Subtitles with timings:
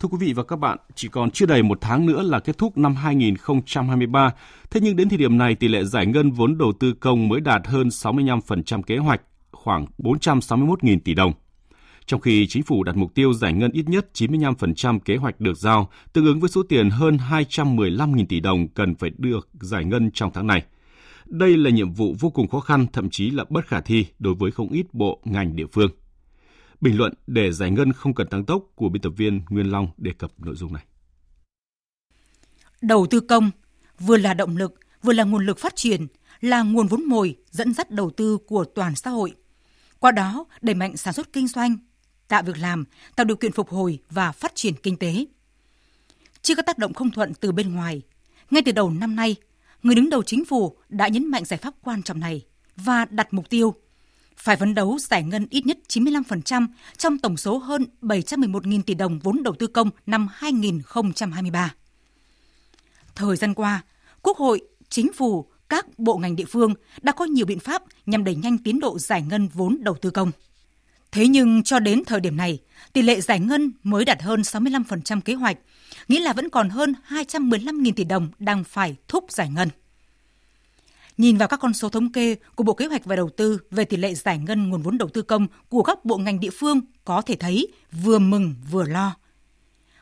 [0.00, 2.58] Thưa quý vị và các bạn, chỉ còn chưa đầy một tháng nữa là kết
[2.58, 4.34] thúc năm 2023.
[4.70, 7.40] Thế nhưng đến thời điểm này, tỷ lệ giải ngân vốn đầu tư công mới
[7.40, 9.20] đạt hơn 65% kế hoạch,
[9.52, 11.32] khoảng 461.000 tỷ đồng.
[12.06, 15.56] Trong khi chính phủ đặt mục tiêu giải ngân ít nhất 95% kế hoạch được
[15.56, 20.10] giao, tương ứng với số tiền hơn 215.000 tỷ đồng cần phải được giải ngân
[20.14, 20.62] trong tháng này.
[21.26, 24.34] Đây là nhiệm vụ vô cùng khó khăn, thậm chí là bất khả thi đối
[24.34, 25.90] với không ít bộ, ngành địa phương.
[26.80, 29.88] Bình luận để giải ngân không cần tăng tốc của biên tập viên Nguyên Long
[29.98, 30.84] đề cập nội dung này.
[32.82, 33.50] Đầu tư công
[33.98, 36.06] vừa là động lực, vừa là nguồn lực phát triển,
[36.40, 39.34] là nguồn vốn mồi dẫn dắt đầu tư của toàn xã hội.
[39.98, 41.76] Qua đó, đẩy mạnh sản xuất kinh doanh,
[42.28, 42.84] tạo việc làm,
[43.16, 45.26] tạo điều kiện phục hồi và phát triển kinh tế.
[46.42, 48.02] Chưa có tác động không thuận từ bên ngoài,
[48.50, 49.36] ngay từ đầu năm nay,
[49.82, 52.44] người đứng đầu chính phủ đã nhấn mạnh giải pháp quan trọng này
[52.76, 53.74] và đặt mục tiêu
[54.42, 59.18] phải phấn đấu giải ngân ít nhất 95% trong tổng số hơn 711.000 tỷ đồng
[59.18, 61.74] vốn đầu tư công năm 2023.
[63.14, 63.82] Thời gian qua,
[64.22, 68.24] Quốc hội, Chính phủ, các bộ ngành địa phương đã có nhiều biện pháp nhằm
[68.24, 70.32] đẩy nhanh tiến độ giải ngân vốn đầu tư công.
[71.12, 72.58] Thế nhưng cho đến thời điểm này,
[72.92, 75.58] tỷ lệ giải ngân mới đạt hơn 65% kế hoạch,
[76.08, 79.68] nghĩa là vẫn còn hơn 215.000 tỷ đồng đang phải thúc giải ngân.
[81.18, 83.84] Nhìn vào các con số thống kê của Bộ Kế hoạch và Đầu tư về
[83.84, 86.80] tỷ lệ giải ngân nguồn vốn đầu tư công của các bộ ngành địa phương
[87.04, 87.68] có thể thấy
[88.02, 89.16] vừa mừng vừa lo.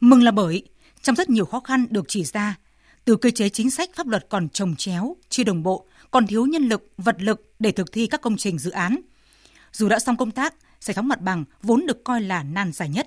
[0.00, 0.68] Mừng là bởi
[1.02, 2.56] trong rất nhiều khó khăn được chỉ ra,
[3.04, 6.46] từ cơ chế chính sách pháp luật còn trồng chéo, chưa đồng bộ, còn thiếu
[6.46, 9.00] nhân lực, vật lực để thực thi các công trình dự án.
[9.72, 12.88] Dù đã xong công tác, giải phóng mặt bằng vốn được coi là nan giải
[12.88, 13.06] nhất.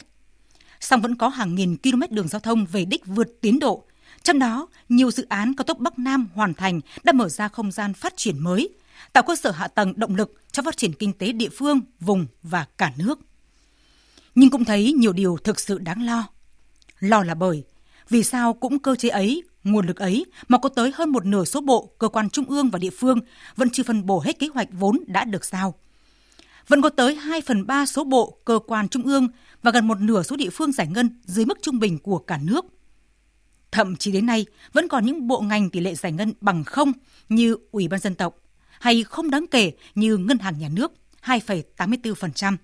[0.79, 3.85] Song vẫn có hàng nghìn km đường giao thông về đích vượt tiến độ,
[4.25, 7.71] trong đó, nhiều dự án cao tốc Bắc Nam hoàn thành đã mở ra không
[7.71, 8.69] gian phát triển mới,
[9.13, 12.25] tạo cơ sở hạ tầng động lực cho phát triển kinh tế địa phương, vùng
[12.43, 13.19] và cả nước.
[14.35, 16.27] Nhưng cũng thấy nhiều điều thực sự đáng lo.
[16.99, 17.63] Lo là bởi,
[18.09, 21.45] vì sao cũng cơ chế ấy, nguồn lực ấy mà có tới hơn một nửa
[21.45, 23.19] số bộ, cơ quan trung ương và địa phương
[23.55, 25.73] vẫn chưa phân bổ hết kế hoạch vốn đã được giao.
[26.67, 29.27] Vẫn có tới 2 phần 3 số bộ, cơ quan trung ương
[29.63, 32.39] và gần một nửa số địa phương giải ngân dưới mức trung bình của cả
[32.43, 32.65] nước.
[33.75, 36.91] Thậm chí đến nay vẫn còn những bộ ngành tỷ lệ giải ngân bằng không
[37.29, 38.35] như Ủy ban dân tộc
[38.79, 40.91] hay không đáng kể như Ngân hàng Nhà nước
[41.23, 42.57] 2,84%,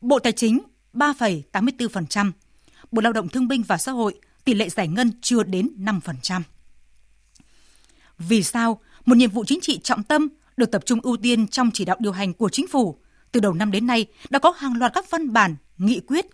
[0.00, 0.60] Bộ Tài chính
[0.94, 2.32] 3,84%,
[2.92, 6.40] Bộ Lao động Thương binh và Xã hội tỷ lệ giải ngân chưa đến 5%.
[8.18, 11.70] Vì sao một nhiệm vụ chính trị trọng tâm được tập trung ưu tiên trong
[11.74, 12.98] chỉ đạo điều hành của chính phủ
[13.32, 16.26] từ đầu năm đến nay đã có hàng loạt các văn bản, nghị quyết,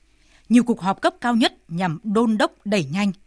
[0.48, 3.12] nhiều cuộc họp cấp cao nhất nhằm đôn đốc đẩy nhanh–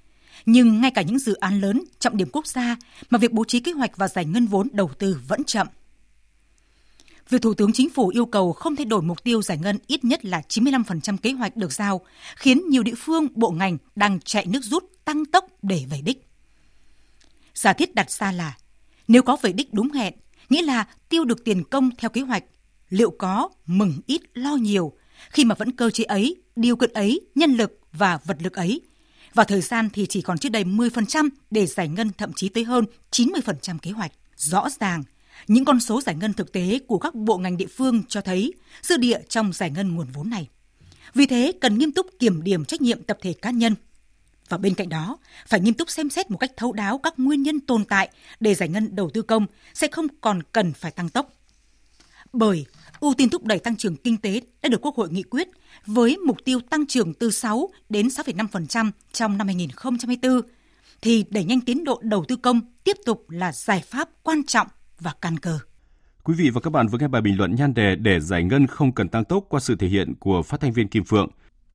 [0.46, 2.76] nhưng ngay cả những dự án lớn, trọng điểm quốc gia
[3.10, 5.68] mà việc bố trí kế hoạch và giải ngân vốn đầu tư vẫn chậm.
[7.30, 10.04] Việc Thủ tướng Chính phủ yêu cầu không thay đổi mục tiêu giải ngân ít
[10.04, 12.02] nhất là 95% kế hoạch được giao,
[12.36, 16.28] khiến nhiều địa phương, bộ ngành đang chạy nước rút tăng tốc để về đích.
[17.54, 18.58] Giả thiết đặt ra là,
[19.08, 20.14] nếu có về đích đúng hẹn,
[20.50, 22.44] nghĩa là tiêu được tiền công theo kế hoạch,
[22.90, 24.94] liệu có mừng ít lo nhiều
[25.30, 28.82] khi mà vẫn cơ chế ấy, điều kiện ấy, nhân lực và vật lực ấy
[29.38, 32.64] và thời gian thì chỉ còn chưa đầy 10% để giải ngân thậm chí tới
[32.64, 34.12] hơn 90% kế hoạch.
[34.36, 35.04] Rõ ràng,
[35.48, 38.54] những con số giải ngân thực tế của các bộ ngành địa phương cho thấy
[38.82, 40.48] dư địa trong giải ngân nguồn vốn này.
[41.14, 43.76] Vì thế, cần nghiêm túc kiểm điểm trách nhiệm tập thể cá nhân.
[44.50, 45.18] Và bên cạnh đó,
[45.48, 48.10] phải nghiêm túc xem xét một cách thấu đáo các nguyên nhân tồn tại
[48.40, 51.34] để giải ngân đầu tư công sẽ không còn cần phải tăng tốc.
[52.34, 52.66] Bởi
[53.00, 55.48] ưu tiên thúc đẩy tăng trưởng kinh tế đã được Quốc hội nghị quyết
[55.86, 60.42] với mục tiêu tăng trưởng từ 6 đến 6,5% trong năm 2024
[61.02, 64.68] thì đẩy nhanh tiến độ đầu tư công tiếp tục là giải pháp quan trọng
[65.00, 65.60] và căn cơ.
[66.24, 68.68] Quý vị và các bạn vừa nghe bài bình luận nhan đề để giải ngân
[68.68, 71.30] không cần tăng tốc qua sự thể hiện của phát thanh viên Kim Phượng–